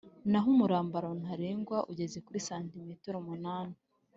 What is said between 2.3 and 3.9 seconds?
santimetero umunani